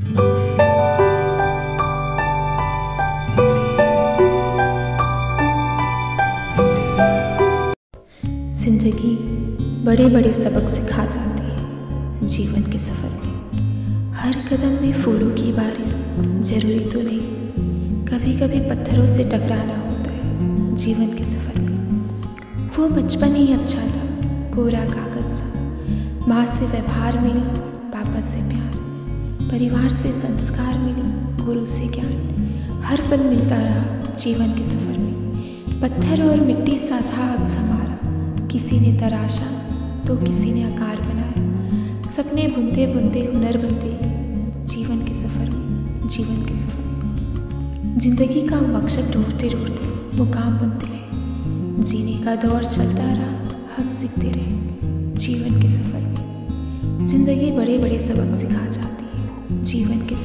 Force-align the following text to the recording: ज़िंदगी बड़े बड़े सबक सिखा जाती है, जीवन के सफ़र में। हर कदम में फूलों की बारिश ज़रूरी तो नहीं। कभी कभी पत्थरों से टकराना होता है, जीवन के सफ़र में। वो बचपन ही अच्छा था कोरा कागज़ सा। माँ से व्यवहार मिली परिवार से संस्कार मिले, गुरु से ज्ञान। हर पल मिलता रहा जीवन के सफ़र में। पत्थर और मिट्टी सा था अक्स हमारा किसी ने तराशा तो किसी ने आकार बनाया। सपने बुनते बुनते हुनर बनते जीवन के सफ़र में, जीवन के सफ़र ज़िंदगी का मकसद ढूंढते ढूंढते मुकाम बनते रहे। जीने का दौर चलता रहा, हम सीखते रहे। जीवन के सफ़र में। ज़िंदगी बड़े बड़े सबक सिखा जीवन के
ज़िंदगी 0.00 0.36
बड़े 9.84 10.08
बड़े 10.08 10.32
सबक 10.32 10.68
सिखा 10.68 11.04
जाती 11.04 11.42
है, 11.42 12.26
जीवन 12.26 12.72
के 12.72 12.78
सफ़र 12.78 13.08
में। 13.08 14.12
हर 14.12 14.32
कदम 14.32 14.68
में 14.68 14.92
फूलों 14.92 15.30
की 15.30 15.52
बारिश 15.52 15.88
ज़रूरी 16.50 16.78
तो 16.78 17.02
नहीं। 17.02 17.20
कभी 18.04 18.36
कभी 18.36 18.60
पत्थरों 18.60 19.06
से 19.06 19.24
टकराना 19.24 19.62
होता 19.62 20.12
है, 20.12 20.74
जीवन 20.74 21.06
के 21.06 21.24
सफ़र 21.24 21.60
में। 21.60 21.78
वो 22.78 22.88
बचपन 22.88 23.34
ही 23.34 23.52
अच्छा 23.52 23.78
था 23.78 24.06
कोरा 24.54 24.84
कागज़ 24.84 25.32
सा। 25.32 25.52
माँ 26.28 26.46
से 26.46 26.66
व्यवहार 26.66 27.18
मिली 27.18 27.75
परिवार 29.56 29.88
से 29.88 30.10
संस्कार 30.12 30.78
मिले, 30.78 31.44
गुरु 31.44 31.64
से 31.66 31.86
ज्ञान। 31.88 32.82
हर 32.84 33.00
पल 33.00 33.20
मिलता 33.20 33.56
रहा 33.56 34.14
जीवन 34.14 34.48
के 34.48 34.64
सफ़र 34.64 34.98
में। 34.98 35.80
पत्थर 35.80 36.22
और 36.22 36.40
मिट्टी 36.40 36.76
सा 36.78 37.00
था 37.02 37.28
अक्स 37.34 37.56
हमारा 37.56 38.46
किसी 38.46 38.80
ने 38.80 38.92
तराशा 39.00 39.46
तो 40.04 40.16
किसी 40.16 40.52
ने 40.52 40.64
आकार 40.64 41.00
बनाया। 41.00 42.02
सपने 42.02 42.46
बुनते 42.48 42.86
बुनते 42.86 43.20
हुनर 43.24 43.58
बनते 43.58 43.92
जीवन 44.66 45.04
के 45.06 45.14
सफ़र 45.14 45.48
में, 45.50 46.06
जीवन 46.08 46.44
के 46.46 46.54
सफ़र 46.54 47.98
ज़िंदगी 47.98 48.46
का 48.46 48.60
मकसद 48.60 49.12
ढूंढते 49.14 49.48
ढूंढते 49.48 50.16
मुकाम 50.16 50.58
बनते 50.58 50.86
रहे। 50.86 51.82
जीने 51.82 52.24
का 52.24 52.36
दौर 52.36 52.64
चलता 52.64 53.12
रहा, 53.12 53.32
हम 53.76 53.90
सीखते 53.90 54.30
रहे। 54.30 55.14
जीवन 55.16 55.60
के 55.62 55.68
सफ़र 55.68 56.00
में। 56.00 57.06
ज़िंदगी 57.06 57.50
बड़े 57.50 57.78
बड़े 57.78 58.00
सबक 58.00 58.34
सिखा 58.34 58.66
जीवन 59.76 60.06
के 60.08 60.16